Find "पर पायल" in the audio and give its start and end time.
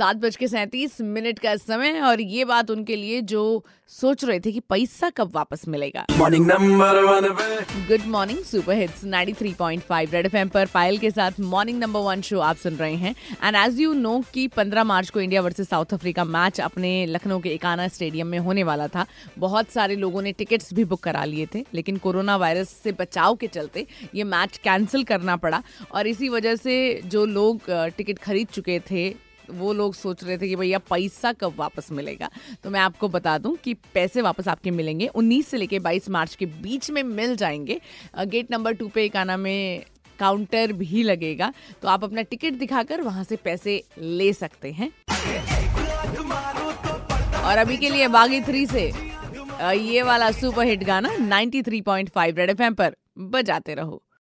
10.48-10.98